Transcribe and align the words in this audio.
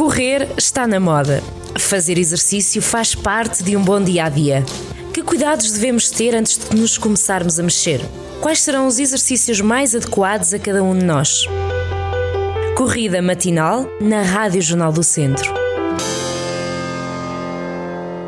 Correr 0.00 0.48
está 0.56 0.86
na 0.86 0.98
moda. 0.98 1.42
Fazer 1.78 2.16
exercício 2.16 2.80
faz 2.80 3.14
parte 3.14 3.62
de 3.62 3.76
um 3.76 3.84
bom 3.84 4.02
dia 4.02 4.24
a 4.24 4.28
dia. 4.30 4.64
Que 5.12 5.22
cuidados 5.22 5.70
devemos 5.72 6.08
ter 6.08 6.34
antes 6.34 6.56
de 6.56 6.74
nos 6.74 6.96
começarmos 6.96 7.60
a 7.60 7.62
mexer? 7.62 8.00
Quais 8.40 8.62
serão 8.62 8.86
os 8.86 8.98
exercícios 8.98 9.60
mais 9.60 9.94
adequados 9.94 10.54
a 10.54 10.58
cada 10.58 10.82
um 10.82 10.98
de 10.98 11.04
nós? 11.04 11.44
Corrida 12.78 13.20
matinal 13.20 13.86
na 14.00 14.22
Rádio 14.22 14.62
Jornal 14.62 14.90
do 14.90 15.02
Centro. 15.02 15.52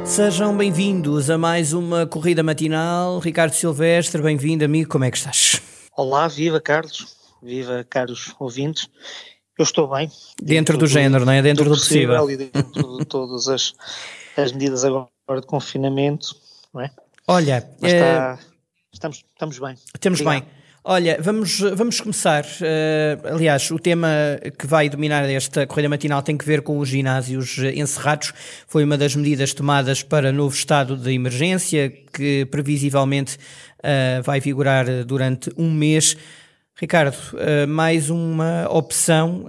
Sejam 0.05 0.55
bem-vindos 0.55 1.31
a 1.31 1.39
mais 1.39 1.73
uma 1.73 2.07
corrida 2.07 2.43
matinal. 2.43 3.19
Ricardo 3.19 3.55
Silvestre, 3.55 4.21
bem-vindo, 4.21 4.63
amigo. 4.63 4.91
Como 4.91 5.05
é 5.05 5.11
que 5.11 5.17
estás? 5.17 5.63
Olá, 5.97 6.29
viva 6.29 6.61
Carlos, 6.61 7.17
viva 7.43 7.83
caros 7.89 8.35
ouvintes. 8.39 8.91
Eu 9.59 9.65
estou 9.65 9.89
bem. 9.89 10.07
Dentro, 10.09 10.47
dentro 10.47 10.79
do, 10.79 10.81
do, 10.81 10.87
género, 10.87 11.25
não 11.25 11.33
é? 11.33 11.43
Dentro 11.43 11.65
do, 11.65 11.71
do 11.71 11.77
possível. 11.77 12.21
possível. 12.21 12.47
E 12.47 12.51
dentro 12.51 12.99
de 12.99 13.05
todas 13.05 13.49
as, 13.49 13.75
as 14.37 14.53
medidas 14.53 14.85
agora 14.85 15.09
de 15.41 15.47
confinamento, 15.47 16.35
não 16.73 16.81
é? 16.81 16.91
Olha, 17.27 17.69
Mas 17.81 17.93
está, 17.93 18.39
é... 18.41 18.47
estamos, 18.93 19.25
estamos 19.33 19.59
bem. 19.59 19.75
Estamos 19.95 20.21
Obrigado. 20.21 20.43
bem. 20.43 20.63
Olha, 20.85 21.17
vamos, 21.21 21.61
vamos 21.61 22.01
começar. 22.01 22.45
Uh, 22.45 23.35
aliás, 23.35 23.71
o 23.71 23.79
tema 23.79 24.09
que 24.59 24.67
vai 24.67 24.89
dominar 24.89 25.23
esta 25.31 25.65
corrida 25.65 25.89
matinal 25.89 26.23
tem 26.23 26.37
que 26.37 26.45
ver 26.45 26.61
com 26.63 26.77
os 26.79 26.89
ginásios 26.89 27.57
encerrados. 27.59 28.33
Foi 28.67 28.83
uma 28.83 28.99
das 28.99 29.15
medidas 29.15 29.55
tomadas 29.55 30.03
para 30.03 30.33
novo 30.33 30.57
estado 30.57 30.97
de 30.97 31.13
emergência, 31.13 31.89
que 31.89 32.47
previsivelmente 32.47 33.37
uh, 33.37 34.23
vai 34.25 34.41
vigorar 34.41 35.05
durante 35.05 35.53
um 35.57 35.71
mês. 35.71 36.17
Ricardo, 36.79 37.15
uh, 37.35 37.69
mais 37.69 38.11
uma 38.11 38.67
opção, 38.71 39.47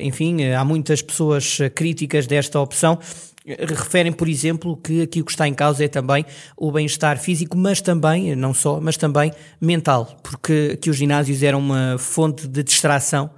enfim, 0.00 0.44
há 0.52 0.64
muitas 0.64 1.02
pessoas 1.02 1.58
críticas 1.74 2.26
desta 2.26 2.58
opção 2.58 2.98
referem, 3.46 4.12
por 4.12 4.28
exemplo, 4.28 4.76
que 4.76 5.02
aqui 5.02 5.20
o 5.20 5.24
que 5.24 5.30
está 5.30 5.46
em 5.46 5.54
causa 5.54 5.84
é 5.84 5.88
também 5.88 6.24
o 6.56 6.72
bem-estar 6.72 7.18
físico, 7.18 7.56
mas 7.56 7.80
também, 7.80 8.34
não 8.34 8.52
só, 8.52 8.80
mas 8.80 8.96
também 8.96 9.32
mental, 9.60 10.16
porque 10.22 10.72
aqui 10.74 10.90
os 10.90 10.96
ginásios 10.96 11.42
eram 11.42 11.60
uma 11.60 11.96
fonte 11.98 12.48
de 12.48 12.62
distração 12.62 13.30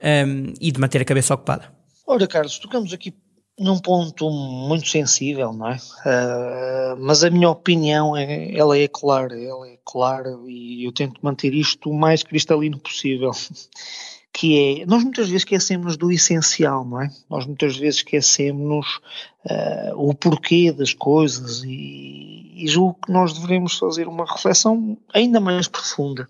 um, 0.00 0.52
e 0.60 0.70
de 0.70 0.80
manter 0.80 1.00
a 1.00 1.04
cabeça 1.04 1.34
ocupada. 1.34 1.72
Ora, 2.06 2.26
Carlos, 2.28 2.58
tocamos 2.58 2.92
aqui 2.92 3.12
num 3.58 3.78
ponto 3.78 4.30
muito 4.30 4.86
sensível, 4.88 5.52
não 5.52 5.70
é? 5.70 5.76
Uh, 5.76 6.96
mas 6.98 7.24
a 7.24 7.30
minha 7.30 7.48
opinião 7.48 8.16
é, 8.16 8.54
ela 8.54 8.76
é 8.76 8.86
clara, 8.86 9.40
ela 9.40 9.66
é 9.68 9.78
clara 9.84 10.36
e 10.46 10.86
eu 10.86 10.92
tento 10.92 11.18
manter 11.22 11.54
isto 11.54 11.90
o 11.90 11.94
mais 11.94 12.22
cristalino 12.22 12.78
possível 12.78 13.30
que 14.36 14.82
é, 14.82 14.86
nós 14.86 15.02
muitas 15.02 15.28
vezes 15.28 15.40
esquecemos 15.40 15.96
do 15.96 16.12
essencial, 16.12 16.84
não 16.84 17.00
é? 17.00 17.10
Nós 17.30 17.46
muitas 17.46 17.74
vezes 17.78 18.00
esquecemos 18.00 19.00
uh, 19.46 19.94
o 19.96 20.12
porquê 20.12 20.70
das 20.70 20.92
coisas 20.92 21.62
e, 21.64 22.52
e, 22.54 22.68
julgo 22.68 22.98
que 23.06 23.10
nós 23.10 23.32
devemos 23.32 23.78
fazer 23.78 24.06
uma 24.06 24.30
reflexão 24.30 24.98
ainda 25.14 25.40
mais 25.40 25.68
profunda. 25.68 26.28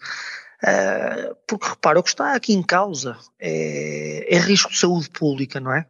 Uh, 0.63 1.35
porque 1.49 1.69
repara, 1.69 1.99
o 1.99 2.03
que 2.03 2.11
está 2.11 2.35
aqui 2.37 2.53
em 2.53 2.63
causa 2.63 3.19
é, 3.41 4.37
é 4.37 4.39
risco 4.39 4.71
de 4.71 4.79
saúde 4.79 5.11
pública, 5.11 5.59
não 5.59 5.75
é? 5.75 5.85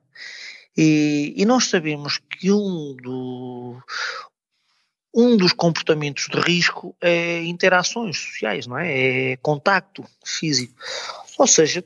E, 0.77 1.33
e 1.37 1.45
nós 1.45 1.69
sabemos 1.69 2.19
que 2.19 2.53
um, 2.53 2.95
do, 2.97 3.83
um 5.15 5.37
dos 5.37 5.53
comportamentos 5.53 6.29
de 6.29 6.39
risco 6.41 6.95
é 7.01 7.43
interações 7.45 8.19
sociais, 8.19 8.67
não 8.67 8.79
é? 8.79 9.33
É 9.33 9.37
contacto 9.39 10.05
físico. 10.25 10.75
Ou 11.39 11.47
seja, 11.47 11.83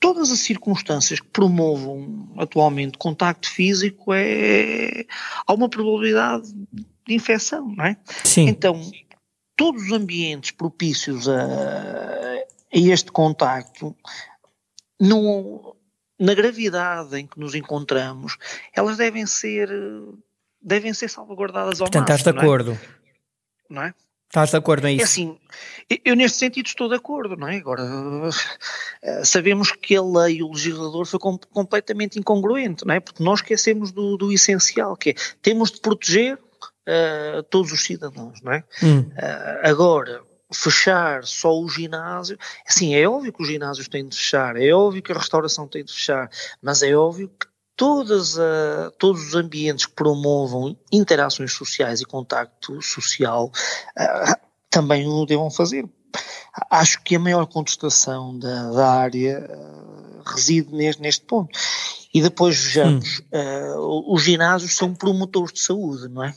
todas 0.00 0.32
as 0.32 0.40
circunstâncias 0.40 1.20
que 1.20 1.28
promovam 1.28 2.34
atualmente 2.36 2.98
contacto 2.98 3.48
físico 3.48 4.12
é 4.12 5.06
há 5.46 5.54
uma 5.54 5.68
probabilidade 5.68 6.52
de 7.06 7.14
infecção, 7.14 7.72
não 7.76 7.84
é? 7.84 7.96
Sim. 8.24 8.48
Então, 8.48 8.80
todos 9.56 9.84
os 9.84 9.92
ambientes 9.92 10.50
propícios 10.50 11.28
a, 11.28 11.38
a 11.38 12.44
este 12.72 13.12
contacto, 13.12 13.96
no, 15.00 15.76
na 16.18 16.34
gravidade 16.34 17.16
em 17.18 17.26
que 17.26 17.38
nos 17.38 17.54
encontramos, 17.54 18.36
elas 18.74 18.96
devem 18.96 19.26
ser 19.26 19.70
devem 20.60 20.94
ser 20.94 21.08
salvaguardadas 21.08 21.80
ao 21.80 21.86
Portanto, 21.86 22.08
máximo. 22.08 22.24
Portanto, 22.24 22.34
estás 22.34 22.34
de 22.34 22.38
acordo. 22.38 22.80
Não 23.68 23.82
é? 23.82 23.94
Estás 24.32 24.48
de 24.48 24.56
acordo 24.56 24.88
em 24.88 24.92
é 24.98 25.02
isso? 25.02 25.02
É 25.02 25.04
assim, 25.04 25.38
eu 26.06 26.16
neste 26.16 26.38
sentido 26.38 26.64
estou 26.64 26.88
de 26.88 26.94
acordo, 26.94 27.36
não 27.36 27.48
é? 27.48 27.58
Agora, 27.58 27.82
eh, 29.02 29.24
sabemos 29.26 29.72
que 29.72 29.94
a 29.94 30.02
lei 30.02 30.36
e 30.38 30.42
o 30.42 30.50
legislador 30.50 31.04
foi 31.04 31.20
com, 31.20 31.36
completamente 31.36 32.18
incongruente, 32.18 32.86
não 32.86 32.94
é? 32.94 33.00
Porque 33.00 33.22
nós 33.22 33.40
esquecemos 33.40 33.92
do, 33.92 34.16
do 34.16 34.32
essencial, 34.32 34.96
que 34.96 35.10
é, 35.10 35.14
temos 35.42 35.70
de 35.70 35.80
proteger 35.80 36.38
uh, 36.38 37.42
todos 37.50 37.72
os 37.72 37.82
cidadãos, 37.82 38.40
não 38.40 38.52
é? 38.52 38.64
Hum. 38.82 39.00
Uh, 39.00 39.68
agora, 39.68 40.22
fechar 40.52 41.24
só 41.24 41.58
o 41.58 41.68
ginásio, 41.68 42.38
assim, 42.66 42.94
é 42.94 43.08
óbvio 43.08 43.32
que 43.32 43.42
os 43.42 43.48
ginásios 43.48 43.88
têm 43.88 44.08
de 44.08 44.16
fechar, 44.16 44.56
é 44.56 44.72
óbvio 44.72 45.02
que 45.02 45.12
a 45.12 45.18
restauração 45.18 45.66
tem 45.66 45.84
de 45.84 45.92
fechar, 45.92 46.30
mas 46.60 46.82
é 46.82 46.94
óbvio 46.94 47.28
que 47.28 47.46
todas 47.76 48.38
a, 48.38 48.92
todos 48.98 49.28
os 49.28 49.34
ambientes 49.34 49.86
que 49.86 49.92
promovam 49.92 50.76
interações 50.92 51.52
sociais 51.52 52.00
e 52.00 52.04
contacto 52.04 52.80
social 52.82 53.50
uh, 53.98 54.48
também 54.70 55.06
o 55.06 55.26
devam 55.26 55.50
fazer. 55.50 55.88
Acho 56.70 57.02
que 57.02 57.16
a 57.16 57.18
maior 57.18 57.46
contestação 57.46 58.38
da, 58.38 58.70
da 58.70 58.92
área 58.92 59.48
uh, 59.50 60.22
reside 60.24 60.72
neste, 60.74 61.00
neste 61.00 61.24
ponto. 61.24 61.58
E 62.14 62.20
depois 62.20 62.56
vejamos, 62.56 63.18
uh, 63.32 64.12
os 64.14 64.22
ginásios 64.22 64.76
são 64.76 64.94
promotores 64.94 65.52
de 65.52 65.60
saúde, 65.60 66.08
não 66.08 66.22
é? 66.22 66.34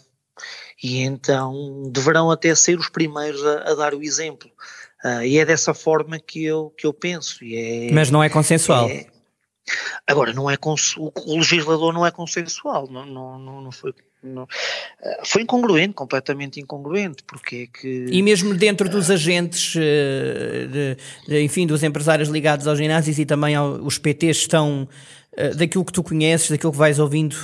E 0.86 1.02
então 1.02 1.90
deverão 1.92 2.30
até 2.30 2.54
ser 2.54 2.78
os 2.78 2.90
primeiros 2.90 3.44
a, 3.44 3.72
a 3.72 3.74
dar 3.74 3.96
o 3.96 4.04
exemplo. 4.04 4.50
Uh, 5.04 5.24
e 5.24 5.40
é 5.40 5.46
dessa 5.46 5.74
forma 5.74 6.20
que 6.20 6.44
eu, 6.44 6.74
que 6.78 6.86
eu 6.86 6.94
penso. 6.94 7.40
É, 7.44 7.90
Mas 7.92 8.12
não 8.12 8.24
é 8.24 8.30
consensual. 8.30 8.88
É, 8.90 9.08
Agora, 10.06 10.32
não 10.34 10.50
é 10.50 10.56
o 11.26 11.38
legislador 11.38 11.92
não 11.92 12.06
é 12.06 12.12
consensual, 12.12 12.88
não, 12.90 13.06
não, 13.06 13.62
não 13.62 13.72
foi. 13.72 13.94
Não, 14.22 14.48
eh, 15.02 15.22
foi 15.24 15.44
incongruente, 15.44 15.94
completamente 15.94 16.60
incongruente, 16.60 17.24
porque 17.28 17.56
é 17.56 17.80
que... 17.80 18.06
E 18.10 18.24
mesmo 18.24 18.56
dentro 18.56 18.90
dos 18.90 19.12
agentes, 19.12 19.76
eh, 19.78 20.68
de, 20.68 20.98
de, 21.28 21.44
enfim, 21.44 21.68
dos 21.68 21.84
empresários 21.84 22.30
ligados 22.30 22.68
aos 22.68 22.78
ginásios 22.78 23.20
e 23.20 23.26
também 23.26 23.56
os 23.60 24.00
PTs 24.00 24.38
estão, 24.38 24.88
eh, 25.36 25.54
daquilo 25.54 25.86
que 25.86 25.94
tu 25.94 26.02
conheces, 26.02 26.50
daquilo 26.50 26.72
que 26.72 26.78
vais 26.78 26.98
ouvindo, 26.98 27.36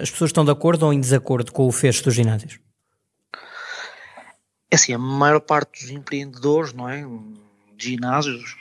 as 0.00 0.10
pessoas 0.10 0.30
estão 0.30 0.44
de 0.44 0.50
acordo 0.50 0.86
ou 0.86 0.92
em 0.92 1.00
desacordo 1.00 1.52
com 1.52 1.66
o 1.66 1.72
fecho 1.72 2.04
dos 2.04 2.14
ginásios? 2.14 2.58
É 4.70 4.74
assim, 4.76 4.92
a 4.92 4.98
maior 4.98 5.40
parte 5.40 5.82
dos 5.82 5.90
empreendedores, 5.90 6.72
não 6.72 6.88
é, 6.88 7.04
de 7.76 7.90
ginásios, 7.90 8.56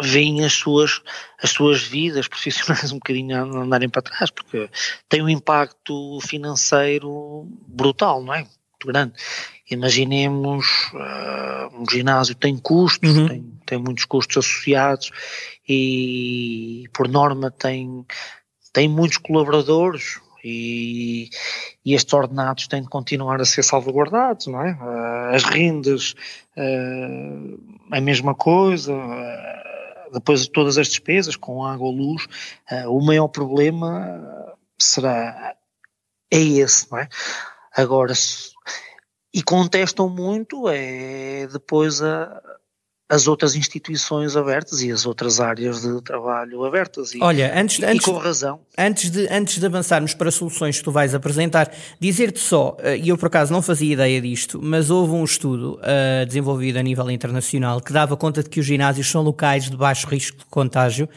veem 0.00 0.44
as 0.44 0.52
suas, 0.52 1.00
as 1.40 1.50
suas 1.50 1.82
vidas 1.82 2.26
profissionais 2.26 2.90
um 2.92 2.96
bocadinho 2.96 3.36
a 3.36 3.62
andarem 3.62 3.88
para 3.88 4.02
trás, 4.02 4.30
porque 4.30 4.68
tem 5.08 5.22
um 5.22 5.28
impacto 5.28 6.18
financeiro 6.22 7.46
brutal, 7.66 8.22
não 8.22 8.34
é? 8.34 8.40
Muito 8.40 8.86
grande. 8.86 9.14
Imaginemos, 9.70 10.66
uh, 10.92 11.80
um 11.80 11.84
ginásio 11.90 12.34
tem 12.34 12.56
custos, 12.58 13.16
uhum. 13.16 13.28
tem, 13.28 13.52
tem 13.64 13.78
muitos 13.78 14.04
custos 14.04 14.36
associados 14.44 15.10
e, 15.66 16.84
por 16.92 17.08
norma, 17.08 17.50
tem, 17.50 18.04
tem 18.72 18.88
muitos 18.88 19.16
colaboradores, 19.16 20.20
e, 20.44 21.30
e, 21.84 21.94
estes 21.94 22.12
ordenados 22.12 22.68
têm 22.68 22.82
de 22.82 22.88
continuar 22.88 23.40
a 23.40 23.44
ser 23.44 23.62
salvaguardados, 23.62 24.46
não 24.46 24.60
é? 24.60 24.72
Uh, 24.72 25.34
as 25.34 25.44
rendas, 25.44 26.14
uh, 26.56 27.58
a 27.90 28.00
mesma 28.00 28.34
coisa, 28.34 28.92
uh, 28.92 30.12
depois 30.12 30.42
de 30.42 30.50
todas 30.50 30.76
as 30.76 30.88
despesas, 30.88 31.34
com 31.34 31.64
água 31.64 31.86
ou 31.86 31.92
luz, 31.92 32.26
o 32.86 33.00
maior 33.00 33.28
problema 33.28 34.54
será, 34.78 35.56
é 36.30 36.38
esse, 36.38 36.90
não 36.92 36.98
é? 36.98 37.08
Agora, 37.76 38.12
e 39.32 39.42
contestam 39.42 40.08
muito 40.08 40.68
é 40.68 41.48
depois 41.48 42.00
a, 42.00 42.40
as 43.08 43.28
outras 43.28 43.54
instituições 43.54 44.34
abertas 44.34 44.82
e 44.82 44.90
as 44.90 45.04
outras 45.04 45.38
áreas 45.38 45.82
de 45.82 46.00
trabalho 46.02 46.64
abertas. 46.64 47.14
E, 47.14 47.18
Olha, 47.20 47.52
antes, 47.58 47.78
e, 47.78 47.84
antes, 47.84 48.06
e 48.06 48.10
com 48.10 48.16
razão. 48.16 48.60
Antes 48.78 49.10
de, 49.10 49.28
antes 49.30 49.58
de 49.58 49.66
avançarmos 49.66 50.14
para 50.14 50.30
soluções 50.30 50.78
que 50.78 50.84
tu 50.84 50.90
vais 50.90 51.14
apresentar, 51.14 51.70
dizer-te 52.00 52.40
só, 52.40 52.76
eh, 52.80 52.96
e 52.96 53.10
eu 53.10 53.18
por 53.18 53.26
acaso 53.26 53.52
não 53.52 53.60
fazia 53.60 53.92
ideia 53.92 54.20
disto, 54.20 54.58
mas 54.62 54.88
houve 54.88 55.12
um 55.12 55.24
estudo 55.24 55.78
uh, 55.80 56.26
desenvolvido 56.26 56.78
a 56.78 56.82
nível 56.82 57.10
internacional 57.10 57.80
que 57.80 57.92
dava 57.92 58.16
conta 58.16 58.42
de 58.42 58.48
que 58.48 58.58
os 58.58 58.66
ginásios 58.66 59.10
são 59.10 59.22
locais 59.22 59.68
de 59.68 59.76
baixo 59.76 60.06
risco 60.06 60.38
de 60.38 60.46
contágio. 60.46 61.08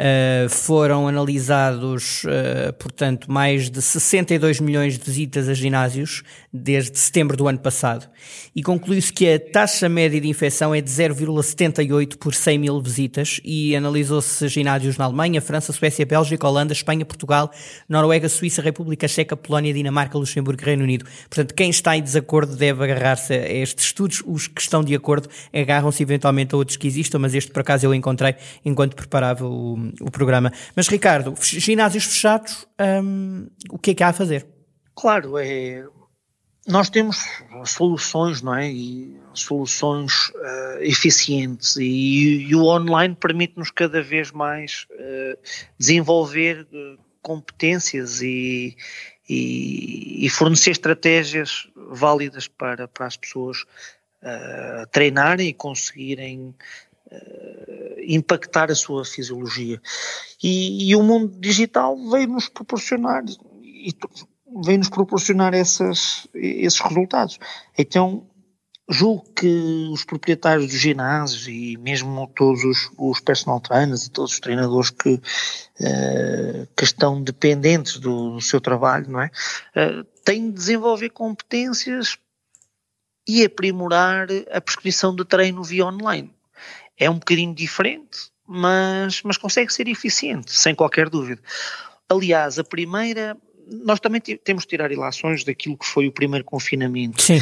Uh, 0.00 0.48
foram 0.48 1.06
analisados, 1.06 2.24
uh, 2.24 2.72
portanto, 2.78 3.30
mais 3.30 3.68
de 3.68 3.82
62 3.82 4.58
milhões 4.58 4.98
de 4.98 5.04
visitas 5.04 5.46
a 5.46 5.52
ginásios 5.52 6.22
desde 6.50 6.98
setembro 6.98 7.36
do 7.36 7.46
ano 7.46 7.58
passado. 7.58 8.08
E 8.56 8.62
concluiu-se 8.62 9.12
que 9.12 9.30
a 9.30 9.38
taxa 9.38 9.90
média 9.90 10.18
de 10.18 10.26
infecção 10.26 10.74
é 10.74 10.80
de 10.80 10.88
0,78 11.30 12.16
por 12.16 12.34
100 12.34 12.58
mil 12.58 12.80
visitas 12.80 13.40
e 13.44 13.74
analisou-se 13.76 14.48
ginásios 14.48 14.96
na 14.96 15.04
Alemanha, 15.04 15.40
França, 15.40 15.72
Suécia, 15.72 16.04
Bélgica, 16.04 16.46
Holanda, 16.46 16.72
Espanha, 16.72 17.04
Portugal, 17.04 17.50
Noruega, 17.88 18.28
Suíça, 18.28 18.60
República 18.60 19.06
Checa, 19.06 19.36
Polónia, 19.36 19.72
Dinamarca, 19.72 20.18
Luxemburgo 20.18 20.60
e 20.62 20.64
Reino 20.64 20.82
Unido. 20.82 21.04
Portanto, 21.28 21.54
quem 21.54 21.70
está 21.70 21.96
em 21.96 22.02
desacordo 22.02 22.56
deve 22.56 22.84
agarrar-se 22.84 23.32
a 23.32 23.52
estes 23.52 23.86
estudos. 23.86 24.22
Os 24.26 24.46
que 24.46 24.60
estão 24.60 24.82
de 24.82 24.94
acordo 24.94 25.28
agarram-se 25.52 26.02
eventualmente 26.02 26.54
a 26.54 26.58
outros 26.58 26.76
que 26.76 26.86
existam, 26.86 27.18
mas 27.18 27.34
este 27.34 27.50
por 27.50 27.60
acaso 27.60 27.86
eu 27.86 27.94
encontrei 27.94 28.34
enquanto 28.64 28.96
preparava 28.96 29.46
o, 29.46 29.78
o 30.00 30.10
programa. 30.10 30.52
Mas 30.74 30.88
Ricardo, 30.88 31.34
ginásios 31.40 32.04
fechados, 32.04 32.66
hum, 33.02 33.46
o 33.70 33.78
que 33.78 33.92
é 33.92 33.94
que 33.94 34.02
há 34.02 34.08
a 34.08 34.12
fazer? 34.12 34.46
Claro, 34.94 35.38
é, 35.38 35.84
nós 36.70 36.88
temos 36.88 37.18
soluções, 37.66 38.42
não 38.42 38.54
é? 38.54 38.70
E 38.70 39.20
soluções 39.34 40.28
uh, 40.30 40.82
eficientes 40.82 41.76
e, 41.76 42.46
e, 42.48 42.54
o 42.54 42.64
online 42.64 43.14
permite-nos 43.14 43.70
cada 43.70 44.02
vez 44.02 44.30
mais 44.30 44.86
uh, 44.90 45.38
desenvolver 45.78 46.66
uh, 46.72 46.98
competências 47.22 48.22
e, 48.22 48.76
e, 49.28 50.24
e, 50.24 50.30
fornecer 50.30 50.70
estratégias 50.70 51.68
válidas 51.76 52.48
para, 52.48 52.88
para 52.88 53.06
as 53.06 53.16
pessoas 53.16 53.64
treinarem 54.92 55.48
e 55.48 55.54
conseguirem 55.54 56.54
impactar 58.06 58.70
a 58.70 58.74
sua 58.74 59.02
fisiologia. 59.02 59.80
E, 60.42 60.90
e 60.90 60.94
o 60.94 61.02
mundo 61.02 61.40
digital 61.40 61.96
veio-nos 62.10 62.46
proporcionar 62.50 63.24
e 63.62 63.94
veio-nos 64.64 64.88
proporcionar 64.88 65.54
essas, 65.54 66.26
esses 66.34 66.80
resultados. 66.80 67.38
Então, 67.76 68.26
julgo 68.90 69.24
que 69.34 69.88
os 69.92 70.04
proprietários 70.04 70.66
dos 70.66 70.80
ginásios 70.80 71.46
e 71.46 71.76
mesmo 71.78 72.26
todos 72.34 72.64
os, 72.64 72.90
os 72.98 73.20
personal 73.20 73.60
trainers 73.60 74.04
e 74.04 74.10
todos 74.10 74.32
os 74.32 74.40
treinadores 74.40 74.90
que, 74.90 75.14
uh, 75.14 76.66
que 76.76 76.84
estão 76.84 77.22
dependentes 77.22 77.98
do, 77.98 78.32
do, 78.32 78.40
seu 78.40 78.60
trabalho, 78.60 79.08
não 79.08 79.20
é? 79.20 79.30
Uh, 79.76 80.04
têm 80.24 80.50
de 80.50 80.56
desenvolver 80.56 81.10
competências 81.10 82.18
e 83.28 83.44
aprimorar 83.44 84.26
a 84.50 84.60
prescrição 84.60 85.14
de 85.14 85.24
treino 85.24 85.62
via 85.62 85.86
online. 85.86 86.34
É 86.98 87.08
um 87.08 87.18
bocadinho 87.18 87.54
diferente, 87.54 88.30
mas, 88.46 89.22
mas 89.22 89.38
consegue 89.38 89.72
ser 89.72 89.86
eficiente, 89.86 90.52
sem 90.52 90.74
qualquer 90.74 91.08
dúvida. 91.08 91.40
Aliás, 92.08 92.58
a 92.58 92.64
primeira, 92.64 93.36
nós 93.70 94.00
também 94.00 94.20
temos 94.20 94.64
de 94.64 94.70
tirar 94.70 94.90
ilações 94.90 95.44
daquilo 95.44 95.76
que 95.76 95.86
foi 95.86 96.06
o 96.06 96.12
primeiro 96.12 96.44
confinamento. 96.44 97.22
Sim. 97.22 97.40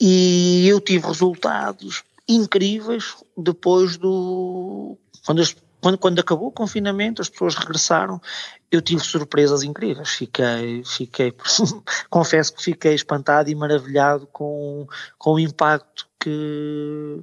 E 0.00 0.66
eu 0.66 0.80
tive 0.80 1.06
resultados 1.06 2.02
incríveis 2.28 3.16
depois 3.36 3.96
do. 3.96 4.96
Quando, 5.26 5.42
quando, 5.80 5.98
quando 5.98 6.18
acabou 6.18 6.48
o 6.48 6.52
confinamento, 6.52 7.20
as 7.20 7.28
pessoas 7.28 7.54
regressaram, 7.54 8.20
eu 8.70 8.80
tive 8.80 9.02
surpresas 9.02 9.62
incríveis. 9.62 10.10
Fiquei, 10.10 10.82
fiquei, 10.84 11.34
confesso 12.08 12.54
que 12.54 12.62
fiquei 12.62 12.94
espantado 12.94 13.50
e 13.50 13.54
maravilhado 13.54 14.26
com, 14.32 14.86
com 15.18 15.34
o 15.34 15.40
impacto 15.40 16.08
que 16.18 17.22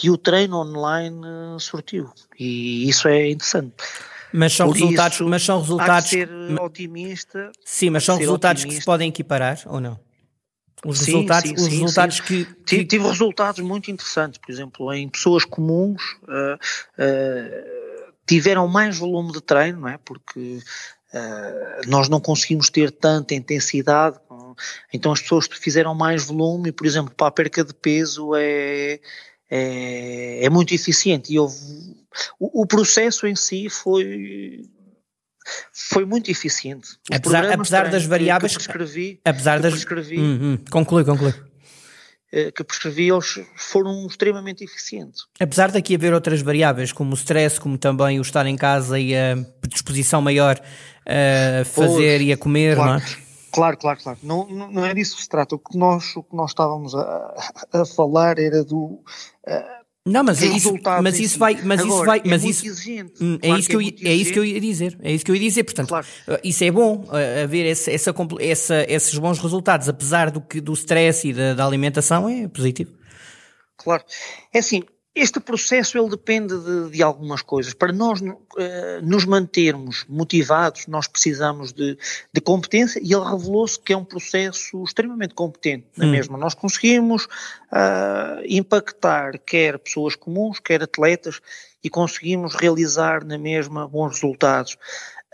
que 0.00 0.08
o 0.08 0.16
treino 0.16 0.56
online 0.56 1.20
surtiu. 1.58 2.10
E 2.38 2.88
isso 2.88 3.06
é 3.06 3.30
interessante. 3.30 3.74
Mas 4.32 4.52
são 4.52 4.68
Por 4.68 4.74
resultados, 4.74 5.16
isso, 5.16 5.28
mas 5.28 5.42
são 5.42 5.60
resultados. 5.60 5.92
Há 5.96 6.02
que 6.02 6.08
ser 6.08 6.60
otimista. 6.60 7.52
Sim, 7.64 7.90
mas 7.90 8.04
são 8.04 8.16
resultados 8.16 8.62
otimista. 8.62 8.78
que 8.78 8.82
se 8.82 8.86
podem 8.86 9.08
equiparar 9.08 9.60
ou 9.66 9.80
não? 9.80 9.98
Os 10.84 11.00
sim, 11.00 11.12
resultados, 11.12 11.50
sim, 11.50 11.54
os 11.56 11.62
sim, 11.62 11.70
resultados 11.70 12.20
que, 12.20 12.44
que, 12.66 12.84
Tive 12.84 13.06
resultados 13.06 13.60
muito 13.60 13.90
interessantes, 13.90 14.38
por 14.38 14.50
exemplo, 14.50 14.92
em 14.92 15.08
pessoas 15.08 15.44
comuns 15.44 16.02
uh, 16.22 16.54
uh, 16.54 18.12
tiveram 18.26 18.66
mais 18.66 18.96
volume 18.98 19.32
de 19.32 19.42
treino, 19.42 19.80
não 19.80 19.88
é? 19.88 19.98
Porque 20.02 20.58
uh, 21.12 21.88
nós 21.88 22.08
não 22.08 22.18
conseguimos 22.18 22.70
ter 22.70 22.90
tanta 22.90 23.34
intensidade, 23.34 24.18
então 24.92 25.12
as 25.12 25.20
pessoas 25.20 25.48
fizeram 25.50 25.94
mais 25.94 26.24
volume, 26.24 26.70
e, 26.70 26.72
por 26.72 26.86
exemplo, 26.86 27.14
para 27.14 27.26
a 27.26 27.32
perca 27.32 27.62
de 27.62 27.74
peso 27.74 28.34
é 28.34 29.00
é, 29.50 30.44
é 30.44 30.50
muito 30.50 30.72
eficiente 30.72 31.32
e 31.32 31.38
houve, 31.38 31.56
o, 32.38 32.62
o, 32.62 32.66
processo 32.66 33.26
em 33.26 33.34
si 33.34 33.68
foi 33.68 34.62
foi 35.72 36.04
muito 36.04 36.30
eficiente. 36.30 36.90
Os 37.10 37.16
apesar, 37.16 37.52
apesar 37.52 37.90
das 37.90 38.04
variáveis 38.04 38.56
que, 38.56 38.62
prescrevi, 38.62 39.20
apesar 39.24 39.56
que 39.56 39.62
das 39.62 39.72
prescrevi, 39.72 40.20
hum, 40.20 40.38
hum, 40.42 40.58
conclui, 40.70 41.04
conclui 41.04 41.34
eh, 42.32 42.52
que 42.52 42.62
prescrevi, 42.62 43.08
eles 43.08 43.40
foram 43.56 44.06
extremamente 44.06 44.62
eficientes. 44.62 45.22
Apesar 45.40 45.72
daqui 45.72 45.96
haver 45.96 46.14
outras 46.14 46.40
variáveis, 46.42 46.92
como 46.92 47.10
o 47.10 47.14
stress, 47.14 47.58
como 47.58 47.76
também 47.76 48.20
o 48.20 48.22
estar 48.22 48.46
em 48.46 48.56
casa 48.56 49.00
e 49.00 49.16
a 49.16 49.36
predisposição 49.60 50.22
maior 50.22 50.60
a 51.06 51.64
fazer 51.64 52.20
e 52.20 52.32
a 52.32 52.36
comer, 52.36 52.76
claro. 52.76 52.92
não 52.92 52.98
é? 52.98 53.29
Claro, 53.52 53.76
claro, 53.76 53.98
claro. 54.02 54.18
Não, 54.22 54.46
não 54.46 54.84
é 54.84 54.94
disso 54.94 55.16
que 55.16 55.22
se 55.22 55.28
trata. 55.28 55.54
O 55.54 55.58
que 55.58 55.76
nós, 55.76 56.14
o 56.16 56.22
que 56.22 56.36
nós 56.36 56.50
estávamos 56.50 56.94
a, 56.94 57.34
a 57.72 57.84
falar 57.84 58.38
era 58.38 58.64
do. 58.64 59.02
Uh, 59.46 59.80
não, 60.06 60.24
mas, 60.24 60.42
é 60.42 60.46
isso, 60.46 60.74
mas 61.02 61.20
isso 61.20 61.38
vai, 61.38 61.60
mas 61.62 61.80
Agora, 61.80 61.94
isso 61.94 62.04
vai, 62.06 62.22
mas 62.24 62.44
é 62.44 62.48
isso, 62.48 62.66
exigente. 62.66 63.12
É 63.42 63.48
isso 63.50 63.68
que 63.68 63.76
eu, 63.76 63.80
é, 63.80 63.84
é 63.84 64.14
isso 64.14 64.32
que 64.32 64.38
eu 64.38 64.44
ia 64.44 64.60
dizer, 64.60 64.98
é 65.02 65.12
isso 65.12 65.24
que 65.24 65.30
eu 65.30 65.34
ia 65.34 65.40
dizer, 65.42 65.62
portanto, 65.62 65.88
claro. 65.88 66.06
Eh, 66.26 66.40
isso 66.44 66.64
é 66.64 66.70
bom, 66.70 67.04
uh, 67.04 67.44
haver 67.44 67.66
esse, 67.66 67.92
essa, 67.92 68.14
essa, 68.40 68.86
esses 68.88 69.18
bons 69.18 69.38
resultados, 69.38 69.90
apesar 69.90 70.30
do 70.30 70.40
que 70.40 70.58
do 70.58 70.72
stress 70.72 71.28
e 71.28 71.34
da, 71.34 71.52
da 71.52 71.66
alimentação, 71.66 72.26
é 72.28 72.48
positivo. 72.48 72.92
Claro, 73.76 74.02
é 74.54 74.58
assim, 74.60 74.82
este 75.14 75.40
processo 75.40 75.98
ele 75.98 76.08
depende 76.08 76.56
de, 76.56 76.90
de 76.90 77.02
algumas 77.02 77.42
coisas. 77.42 77.74
Para 77.74 77.92
nós 77.92 78.20
uh, 78.20 78.26
nos 79.02 79.24
mantermos 79.24 80.04
motivados, 80.08 80.86
nós 80.86 81.08
precisamos 81.08 81.72
de, 81.72 81.98
de 82.32 82.40
competência 82.40 83.00
e 83.02 83.12
ele 83.12 83.24
revelou-se 83.24 83.78
que 83.78 83.92
é 83.92 83.96
um 83.96 84.04
processo 84.04 84.82
extremamente 84.84 85.34
competente, 85.34 85.86
não 85.96 86.06
é 86.06 86.08
hum. 86.08 86.12
mesmo? 86.12 86.36
Nós 86.36 86.54
conseguimos 86.54 87.24
uh, 87.24 88.40
impactar 88.46 89.38
quer 89.38 89.78
pessoas 89.78 90.14
comuns, 90.14 90.60
quer 90.60 90.82
atletas 90.82 91.40
e 91.82 91.90
conseguimos 91.90 92.54
realizar 92.54 93.24
na 93.24 93.38
mesma 93.38 93.88
bons 93.88 94.14
resultados. 94.14 94.76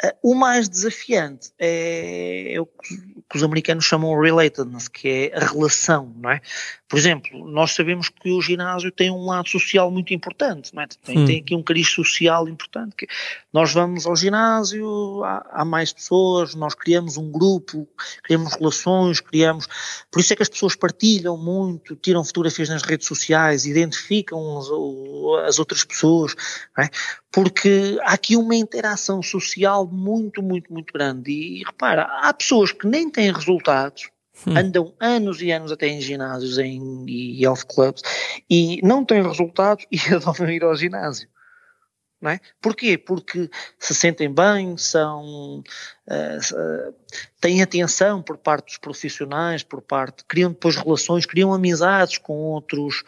Uh, 0.04 0.32
o 0.32 0.34
mais 0.34 0.69
desafiante 0.69 1.50
é, 1.58 2.54
é 2.54 2.60
o 2.60 2.66
que 2.66 3.37
os 3.37 3.43
americanos 3.43 3.84
chamam 3.84 4.19
relatedness, 4.20 4.88
que 4.88 5.08
é 5.08 5.37
a 5.37 5.46
relação, 5.46 6.14
não 6.16 6.31
é? 6.31 6.40
Por 6.88 6.96
exemplo, 6.96 7.48
nós 7.48 7.72
sabemos 7.72 8.08
que 8.08 8.31
o 8.31 8.40
ginásio 8.40 8.93
tem 8.93 9.10
um 9.10 9.26
lado 9.26 9.48
social 9.48 9.90
muito 9.90 10.14
importante, 10.14 10.72
não 10.72 10.82
é? 10.82 10.87
Tem, 10.87 11.25
tem 11.25 11.40
aqui 11.40 11.54
um 11.56 11.62
cariz 11.62 11.88
social 11.88 12.48
importante. 12.48 12.94
Que 12.94 13.08
nós 13.52 13.72
vamos 13.72 14.06
ao 14.06 14.14
ginásio, 14.14 15.25
há, 15.25 15.44
há, 15.50 15.64
mais 15.64 15.93
pessoas, 15.93 16.55
nós 16.55 16.74
criamos 16.74 17.17
um 17.17 17.29
grupo, 17.29 17.88
criamos 18.22 18.55
relações, 18.55 19.19
criamos. 19.19 19.67
Por 20.12 20.20
isso 20.20 20.32
é 20.32 20.36
que 20.36 20.43
as 20.43 20.48
pessoas 20.48 20.76
partilham 20.76 21.36
muito, 21.36 21.96
tiram 21.96 22.22
fotografias 22.22 22.69
nas 22.69 22.82
redes 22.82 23.08
sociais, 23.08 23.67
identificam 23.67 24.58
as, 24.58 24.67
as 25.48 25.58
outras 25.58 25.82
pessoas, 25.82 26.36
não 26.76 26.84
é? 26.84 26.91
Porque 27.32 27.98
há 28.03 28.12
aqui 28.12 28.36
uma 28.36 28.55
interação 28.55 29.20
social 29.22 29.85
muito, 29.86 30.43
muito, 30.43 30.72
muito 30.72 30.93
grande. 30.93 31.31
E, 31.31 31.60
e 31.60 31.64
repara, 31.64 32.02
há 32.22 32.32
pessoas 32.32 32.72
que 32.72 32.86
nem 32.86 33.08
têm 33.10 33.32
resultados, 33.32 34.10
hum. 34.46 34.56
andam 34.56 34.94
anos 35.00 35.40
e 35.40 35.50
anos 35.50 35.72
até 35.72 35.88
em 35.88 36.00
ginásios 36.00 36.58
em, 36.58 37.05
e 37.08 37.43
health 37.43 37.64
clubs 37.69 38.02
e 38.48 38.81
não 38.82 39.05
têm 39.05 39.22
resultados 39.22 39.86
e 39.93 39.98
adoram 40.14 40.50
ir 40.50 40.62
ao 40.62 40.76
ginásio. 40.76 41.28
Não 42.20 42.31
é? 42.31 42.40
Porquê? 42.62 42.96
Porque 42.96 43.50
se 43.78 43.94
sentem 43.94 44.32
bem, 44.32 44.76
são, 44.78 45.62
uh, 46.08 46.90
uh, 46.90 46.94
têm 47.40 47.62
atenção 47.62 48.22
por 48.22 48.38
parte 48.38 48.69
dos 48.69 48.78
profissionais, 48.78 49.62
por 49.62 49.82
parte, 49.82 50.24
criam 50.24 50.50
depois 50.50 50.76
relações, 50.76 51.26
criam 51.26 51.52
amizades 51.52 52.16
com 52.16 52.32
outros, 52.32 53.05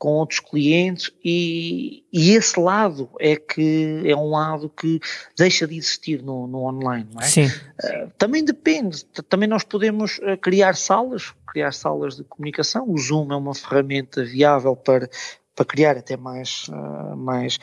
com 0.00 0.12
outros 0.12 0.40
clientes 0.40 1.12
e, 1.22 2.02
e, 2.10 2.30
esse 2.30 2.58
lado 2.58 3.10
é 3.20 3.36
que 3.36 4.00
é 4.06 4.16
um 4.16 4.30
lado 4.30 4.70
que 4.70 4.98
deixa 5.36 5.66
de 5.66 5.76
existir 5.76 6.22
no, 6.22 6.46
no 6.46 6.64
online, 6.64 7.06
não 7.12 7.20
é? 7.20 7.26
Sim. 7.26 7.44
Uh, 7.44 8.10
também 8.16 8.42
depende, 8.42 9.04
também 9.28 9.46
nós 9.46 9.62
podemos 9.62 10.16
uh, 10.20 10.38
criar 10.40 10.74
salas, 10.74 11.34
criar 11.46 11.72
salas 11.72 12.16
de 12.16 12.24
comunicação, 12.24 12.88
o 12.88 12.96
Zoom 12.96 13.30
é 13.30 13.36
uma 13.36 13.54
ferramenta 13.54 14.24
viável 14.24 14.74
para, 14.74 15.06
para 15.54 15.66
criar 15.66 15.98
até 15.98 16.16
mais, 16.16 16.66
uh, 16.68 17.14
mais 17.14 17.58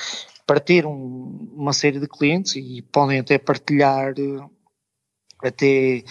para 0.45 0.59
ter 0.59 0.85
um, 0.85 1.49
uma 1.55 1.73
série 1.73 1.99
de 1.99 2.07
clientes 2.07 2.55
e 2.55 2.83
podem 2.83 3.19
até 3.19 3.39
partilhar 3.39 4.13
até 5.43 6.03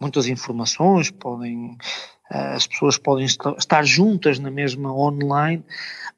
muitas 0.00 0.28
informações, 0.28 1.10
podem 1.10 1.76
as 2.32 2.66
pessoas 2.66 2.96
podem 2.96 3.26
estar 3.26 3.84
juntas 3.84 4.38
na 4.38 4.50
mesma 4.50 4.90
online. 4.90 5.62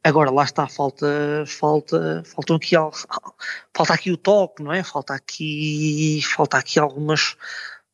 Agora 0.02 0.30
lá 0.30 0.44
está, 0.44 0.68
falta, 0.68 1.44
falta, 1.44 2.22
faltam 2.24 2.56
aqui 2.56 2.76
falta 3.74 3.92
aqui 3.92 4.12
o 4.12 4.16
toque, 4.16 4.62
não 4.62 4.72
é? 4.72 4.84
Falta 4.84 5.12
aqui, 5.12 6.20
falta 6.22 6.56
aqui 6.56 6.78
algumas, 6.78 7.36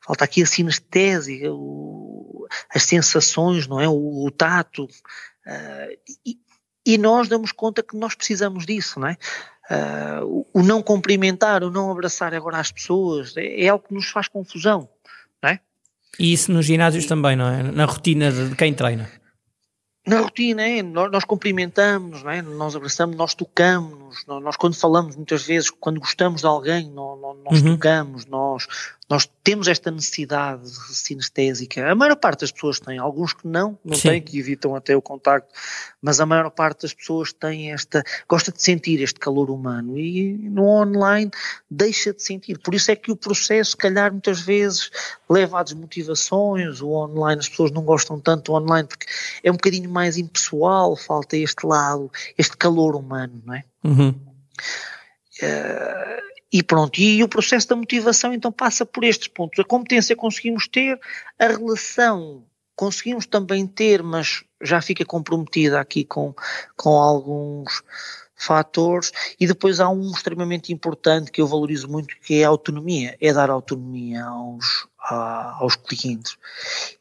falta 0.05 0.25
aqui 0.25 0.43
a 0.43 0.47
sinestesia, 0.47 1.50
o, 1.50 2.47
as 2.75 2.83
sensações, 2.83 3.67
não 3.67 3.81
é? 3.81 3.89
O, 3.89 4.27
o 4.27 4.31
tato. 4.31 4.85
Uh, 4.85 5.97
e, 6.27 6.39
e, 6.85 6.99
nós 6.99 7.27
damos 7.27 7.53
conta 7.53 7.83
que 7.83 7.97
nós 7.97 8.15
precisamos 8.15 8.67
disso, 8.67 9.00
não 9.00 9.09
é? 9.09 9.17
Uh, 9.71 10.47
o, 10.53 10.61
o 10.61 10.62
não 10.62 10.83
cumprimentar, 10.83 11.62
o 11.62 11.71
não 11.71 11.91
abraçar 11.91 12.35
agora 12.35 12.59
as 12.59 12.71
pessoas 12.71 13.35
é, 13.37 13.62
é 13.62 13.69
algo 13.69 13.87
que 13.87 13.95
nos 13.95 14.11
faz 14.11 14.29
confusão, 14.29 14.91
não 15.43 15.49
é? 15.49 15.61
E 16.19 16.33
isso 16.33 16.52
nos 16.52 16.67
ginásios 16.67 17.07
também, 17.07 17.37
não 17.37 17.49
é? 17.49 17.62
Na 17.62 17.85
rotina 17.85 18.31
de 18.31 18.55
quem 18.57 18.75
treina. 18.75 19.09
Na 20.07 20.21
rotina, 20.21 20.66
é? 20.66 20.83
Nós, 20.83 21.11
nós 21.12 21.25
cumprimentamos, 21.25 22.23
não 22.23 22.30
é? 22.30 22.40
nós 22.40 22.75
abraçamos, 22.75 23.16
nós 23.16 23.35
tocamos, 23.35 24.25
nós, 24.26 24.42
nós, 24.42 24.57
quando 24.57 24.75
falamos 24.75 25.14
muitas 25.14 25.42
vezes, 25.45 25.69
quando 25.69 26.00
gostamos 26.00 26.40
de 26.40 26.47
alguém, 26.47 26.90
nós, 26.90 27.21
nós 27.21 27.62
uhum. 27.62 27.76
tocamos, 27.76 28.25
nós, 28.25 28.66
nós 29.11 29.28
temos 29.45 29.69
esta 29.69 29.90
necessidade 29.90 30.71
sinestésica. 30.88 31.90
A 31.90 31.95
maior 31.95 32.16
parte 32.16 32.40
das 32.40 32.52
pessoas 32.52 32.80
tem, 32.80 32.97
alguns 32.97 33.35
que 33.35 33.47
não, 33.47 33.78
não 33.85 33.97
Sim. 33.97 34.09
têm, 34.09 34.23
que 34.23 34.38
evitam 34.38 34.75
até 34.75 34.97
o 34.97 35.02
contacto, 35.02 35.52
mas 36.00 36.19
a 36.19 36.25
maior 36.25 36.49
parte 36.50 36.83
das 36.83 36.95
pessoas 36.95 37.33
tem 37.33 37.73
esta, 37.73 38.02
gosta 38.28 38.50
de 38.50 38.62
sentir 38.62 39.02
este 39.02 39.19
calor 39.19 39.50
humano 39.50 39.99
e 39.99 40.33
no 40.49 40.64
online 40.64 41.30
deixa 41.71 42.14
de 42.14 42.23
sentir. 42.23 42.59
Por 42.59 42.75
isso 42.75 42.90
é 42.90 42.97
que 42.97 43.12
o 43.12 43.16
processo, 43.16 43.76
calhar, 43.76 44.12
muitas 44.12 44.40
vezes 44.40 44.90
leva 45.28 45.61
a 45.61 45.62
desmotivações, 45.62 46.80
o 46.80 46.90
online, 46.90 47.40
as 47.40 47.49
pessoas 47.49 47.71
não 47.71 47.83
gostam 47.83 48.19
tanto 48.19 48.52
do 48.52 48.57
online 48.57 48.88
porque 48.88 49.07
é 49.43 49.51
um 49.51 49.55
bocadinho 49.55 49.91
mais 49.91 50.17
impessoal, 50.17 50.97
falta 50.97 51.37
este 51.37 51.67
lado, 51.67 52.11
este 52.37 52.57
calor 52.57 52.97
humano, 52.97 53.43
não 53.45 53.55
é? 53.55 53.65
Uhum. 53.85 54.11
Uh, 55.43 56.31
e 56.53 56.63
pronto, 56.63 57.01
e 57.01 57.23
o 57.23 57.29
processo 57.29 57.69
da 57.69 57.77
motivação 57.77 58.33
então 58.33 58.51
passa 58.51 58.85
por 58.85 59.05
estes 59.05 59.29
pontos. 59.29 59.59
A 59.59 59.65
competência 59.65 60.17
conseguimos 60.17 60.67
ter, 60.67 60.99
a 61.39 61.47
relação 61.47 62.45
conseguimos 62.75 63.27
também 63.27 63.67
ter, 63.67 64.03
mas 64.03 64.43
já 64.63 64.81
fica 64.81 65.05
comprometida 65.05 65.79
aqui 65.79 66.03
com, 66.03 66.35
com 66.77 66.97
alguns 66.97 67.83
fatores. 68.41 69.13
E 69.39 69.47
depois 69.47 69.81
há 69.81 69.89
um 69.89 70.11
extremamente 70.11 70.73
importante 70.73 71.31
que 71.31 71.41
eu 71.41 71.47
valorizo 71.47 71.89
muito, 71.89 72.15
que 72.23 72.41
é 72.41 72.45
a 72.45 72.49
autonomia, 72.49 73.17
é 73.21 73.33
dar 73.33 73.51
autonomia 73.51 74.25
aos, 74.25 74.87
a, 74.99 75.59
aos 75.61 75.77
clientes. 75.77 76.37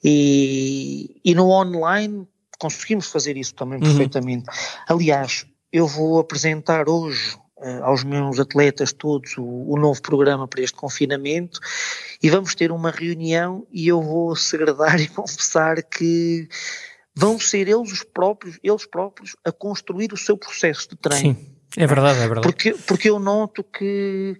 E, 0.03 1.19
e 1.23 1.33
no 1.33 1.49
online 1.49 2.27
conseguimos 2.59 3.07
fazer 3.07 3.37
isso 3.37 3.55
também 3.55 3.79
uhum. 3.79 3.85
perfeitamente. 3.85 4.45
Aliás, 4.87 5.45
eu 5.71 5.87
vou 5.87 6.19
apresentar 6.19 6.89
hoje 6.89 7.37
uh, 7.57 7.83
aos 7.83 8.03
meus 8.03 8.37
atletas 8.37 8.91
todos 8.91 9.37
o, 9.37 9.43
o, 9.43 9.79
novo 9.79 10.01
programa 10.01 10.45
para 10.45 10.61
este 10.61 10.75
confinamento 10.75 11.61
e 12.21 12.29
vamos 12.29 12.53
ter 12.53 12.69
uma 12.69 12.91
reunião 12.91 13.65
e 13.71 13.87
eu 13.87 14.01
vou 14.01 14.35
segredar 14.35 14.99
e 14.99 15.07
confessar 15.07 15.81
que 15.83 16.49
vão 17.19 17.37
ser 17.37 17.67
eles 17.67 17.91
os 17.91 18.03
próprios, 18.03 18.57
eles 18.63 18.85
próprios 18.85 19.35
a 19.43 19.51
construir 19.51 20.13
o 20.13 20.17
seu 20.17 20.37
processo 20.37 20.89
de 20.89 20.95
treino. 20.95 21.35
Sim, 21.35 21.55
é 21.75 21.85
verdade, 21.85 22.19
é 22.19 22.27
verdade. 22.27 22.47
Porque, 22.47 22.73
porque 22.73 23.09
eu 23.09 23.19
noto 23.19 23.63
que 23.63 24.37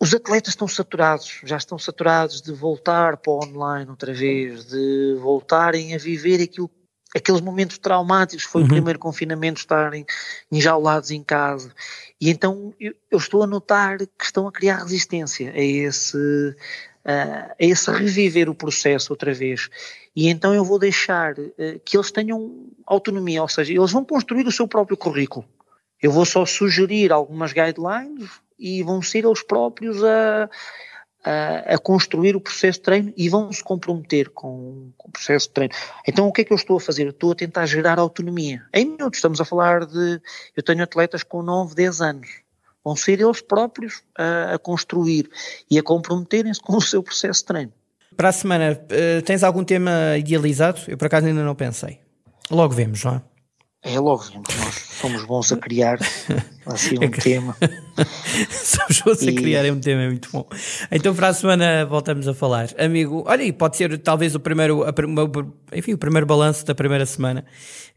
os 0.00 0.14
atletas 0.14 0.50
estão 0.50 0.68
saturados, 0.68 1.40
já 1.44 1.56
estão 1.56 1.78
saturados 1.78 2.40
de 2.40 2.52
voltar 2.52 3.16
para 3.16 3.32
o 3.32 3.44
online 3.44 3.90
outra 3.90 4.14
vez, 4.14 4.66
de 4.66 5.16
voltarem 5.20 5.94
a 5.94 5.98
viver 5.98 6.40
aquilo 6.40 6.70
aqueles 7.14 7.42
momentos 7.42 7.76
traumáticos, 7.76 8.44
foi 8.44 8.62
uhum. 8.62 8.68
o 8.68 8.70
primeiro 8.70 8.98
confinamento 8.98 9.60
estarem 9.60 10.06
enjaulados 10.50 11.10
em 11.10 11.22
casa. 11.22 11.70
E 12.18 12.30
então 12.30 12.72
eu, 12.80 12.94
eu, 13.10 13.18
estou 13.18 13.42
a 13.42 13.46
notar 13.46 13.98
que 13.98 14.24
estão 14.24 14.48
a 14.48 14.52
criar 14.52 14.78
resistência 14.78 15.52
a 15.52 15.60
esse, 15.60 16.56
uh, 17.04 17.52
a 17.52 17.56
esse 17.58 17.90
reviver 17.90 18.48
o 18.48 18.54
processo 18.54 19.12
outra 19.12 19.32
vez. 19.32 19.68
E 20.14 20.28
então 20.28 20.54
eu 20.54 20.64
vou 20.64 20.78
deixar 20.78 21.38
uh, 21.38 21.80
que 21.84 21.96
eles 21.96 22.10
tenham 22.10 22.66
autonomia, 22.86 23.42
ou 23.42 23.48
seja, 23.48 23.72
eles 23.72 23.92
vão 23.92 24.04
construir 24.04 24.46
o 24.46 24.52
seu 24.52 24.66
próprio 24.66 24.96
currículo. 24.96 25.44
Eu 26.00 26.10
vou 26.10 26.24
só 26.24 26.44
sugerir 26.44 27.12
algumas 27.12 27.52
guidelines 27.52 28.30
e 28.58 28.82
vão 28.82 29.00
ser 29.00 29.24
eles 29.24 29.42
próprios 29.42 30.02
a 30.02 30.48
a, 31.24 31.74
a, 31.74 31.78
construir 31.78 32.34
o 32.34 32.40
processo 32.40 32.78
de 32.78 32.84
treino 32.84 33.12
e 33.16 33.28
vão 33.28 33.52
se 33.52 33.62
comprometer 33.62 34.28
com, 34.30 34.92
com, 34.96 35.08
o 35.08 35.12
processo 35.12 35.46
de 35.48 35.54
treino. 35.54 35.74
Então 36.06 36.26
o 36.26 36.32
que 36.32 36.42
é 36.42 36.44
que 36.44 36.52
eu 36.52 36.56
estou 36.56 36.76
a 36.76 36.80
fazer? 36.80 37.04
Eu 37.04 37.10
estou 37.10 37.32
a 37.32 37.34
tentar 37.34 37.66
gerar 37.66 37.98
autonomia. 37.98 38.62
Em 38.72 38.84
minutos, 38.84 39.18
estamos 39.18 39.40
a 39.40 39.44
falar 39.44 39.86
de. 39.86 40.20
Eu 40.56 40.62
tenho 40.62 40.82
atletas 40.82 41.22
com 41.22 41.42
9, 41.42 41.74
10 41.74 42.00
anos. 42.00 42.41
Vão 42.84 42.96
ser 42.96 43.20
eles 43.20 43.40
próprios 43.40 44.02
a, 44.16 44.54
a 44.54 44.58
construir 44.58 45.30
e 45.70 45.78
a 45.78 45.82
comprometerem-se 45.82 46.60
com 46.60 46.76
o 46.76 46.80
seu 46.80 47.02
processo 47.02 47.40
de 47.40 47.46
treino. 47.46 47.72
Para 48.16 48.28
a 48.28 48.32
semana, 48.32 48.72
uh, 48.72 49.22
tens 49.22 49.42
algum 49.42 49.64
tema 49.64 50.16
idealizado? 50.18 50.80
Eu 50.88 50.98
por 50.98 51.06
acaso 51.06 51.26
ainda 51.26 51.44
não 51.44 51.54
pensei. 51.54 52.00
Logo 52.50 52.74
vemos, 52.74 53.04
não 53.04 53.14
é? 53.14 53.22
É 53.84 53.98
logo 53.98 54.22
vemos, 54.22 54.48
nós 54.58 54.74
somos 55.00 55.24
bons 55.24 55.50
a 55.50 55.56
criar 55.56 55.98
assim 56.66 56.96
um 57.00 57.02
é 57.02 57.08
tema. 57.08 57.56
somos 58.48 59.00
bons 59.00 59.22
e... 59.22 59.30
a 59.30 59.34
criar 59.34 59.64
um 59.72 59.80
tema, 59.80 60.02
é 60.02 60.06
muito 60.06 60.28
bom. 60.30 60.46
Então 60.90 61.12
para 61.12 61.28
a 61.28 61.34
semana 61.34 61.84
voltamos 61.84 62.28
a 62.28 62.34
falar. 62.34 62.68
Amigo, 62.78 63.24
olha 63.26 63.42
aí, 63.42 63.52
pode 63.52 63.76
ser 63.76 63.98
talvez 63.98 64.36
o 64.36 64.40
primeiro, 64.40 64.84
a, 64.84 64.92
enfim, 65.76 65.94
o 65.94 65.98
primeiro 65.98 66.24
balanço 66.24 66.64
da 66.64 66.76
primeira 66.76 67.04
semana 67.04 67.44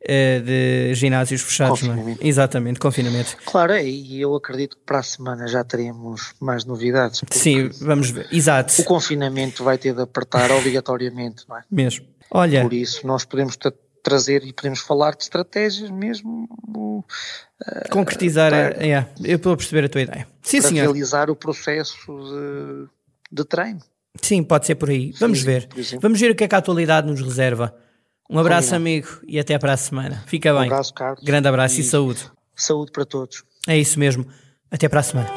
uh, 0.02 0.42
de 0.44 0.96
ginásios 0.96 1.44
fechados, 1.44 1.84
é? 1.84 2.18
Exatamente, 2.20 2.80
confinamento. 2.80 3.38
Claro, 3.46 3.74
é, 3.74 3.86
e 3.86 4.20
eu 4.20 4.34
acredito 4.36 4.78
que 4.78 4.84
para 4.84 4.98
a 5.00 5.04
semana 5.04 5.48
já 5.48 5.64
teremos 5.64 6.34
mais 6.40 6.66
novidades. 6.66 7.22
Sim, 7.30 7.70
vamos 7.80 8.10
ver, 8.10 8.28
exato. 8.32 8.82
O 8.82 8.86
confinamento 8.86 9.64
vai 9.64 9.78
ter 9.78 9.94
de 9.94 10.02
apertar 10.02 10.50
obrigatoriamente, 10.50 11.44
não 11.48 11.58
é? 11.58 11.62
Mesmo. 11.70 12.08
Olha. 12.32 12.64
Por 12.64 12.74
isso 12.74 13.06
nós 13.06 13.24
podemos 13.24 13.56
trazer 14.06 14.46
e 14.46 14.54
podemos 14.54 14.80
falar 14.80 15.16
de 15.16 15.24
estratégias 15.24 15.90
mesmo. 15.90 16.48
Uh, 16.68 17.04
Concretizar, 17.90 18.52
para, 18.52 18.86
é, 18.86 18.92
é, 18.92 19.08
eu 19.24 19.38
estou 19.38 19.52
a 19.52 19.58
perceber 19.58 19.86
a 19.86 19.90
tua 19.90 20.02
ideia. 20.02 20.28
Sim, 20.44 20.62
para 20.62 20.70
senhor. 20.70 20.84
realizar 20.84 21.30
o 21.32 21.36
processo 21.36 21.98
de, 22.06 22.88
de 23.32 23.44
treino. 23.44 23.80
Sim, 24.22 24.44
pode 24.44 24.68
ser 24.68 24.76
por 24.76 24.90
aí. 24.90 25.12
Vamos 25.20 25.40
Sim, 25.40 25.46
ver. 25.46 25.70
Vamos 26.00 26.20
ver 26.20 26.32
o 26.32 26.36
que 26.36 26.44
é 26.44 26.48
que 26.48 26.56
a 26.56 26.60
atualidade 26.60 27.08
nos 27.08 27.20
reserva. 27.20 27.76
Um 28.30 28.40
abraço, 28.40 28.74
amigo, 28.76 29.08
e 29.28 29.40
até 29.40 29.58
para 29.58 29.74
a 29.74 29.78
semana. 29.78 30.24
Fica 30.28 30.54
bem. 30.54 30.64
Um 30.64 30.66
abraço, 30.66 30.94
Carlos. 30.94 31.24
Grande 31.24 31.48
abraço 31.48 31.78
e, 31.78 31.82
e 31.82 31.84
saúde. 31.84 32.32
Saúde 32.56 32.92
para 32.92 33.06
todos. 33.06 33.44
É 33.68 33.78
isso 33.78 34.00
mesmo. 34.00 34.26
Até 34.72 34.88
para 34.88 35.00
a 35.00 35.04
semana. 35.04 35.30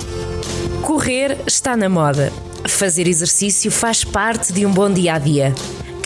Correr 0.87 1.37
está 1.47 1.77
na 1.77 1.89
moda. 1.89 2.31
Fazer 2.69 3.07
exercício 3.09 3.71
faz 3.71 4.05
parte 4.05 4.53
de 4.53 4.65
um 4.65 4.73
bom 4.73 4.93
dia 4.93 5.15
a 5.15 5.19
dia. 5.19 5.55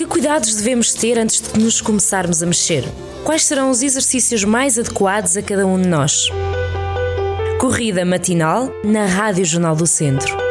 Que 0.02 0.08
cuidados 0.08 0.56
devemos 0.56 0.92
ter 0.92 1.16
antes 1.16 1.40
de 1.40 1.60
nos 1.60 1.80
começarmos 1.80 2.42
a 2.42 2.46
mexer? 2.46 2.82
Quais 3.22 3.44
serão 3.44 3.70
os 3.70 3.82
exercícios 3.84 4.42
mais 4.42 4.76
adequados 4.76 5.36
a 5.36 5.42
cada 5.42 5.64
um 5.64 5.80
de 5.80 5.86
nós? 5.86 6.28
Corrida 7.60 8.04
matinal 8.04 8.68
na 8.82 9.06
Rádio 9.06 9.44
Jornal 9.44 9.76
do 9.76 9.86
Centro. 9.86 10.41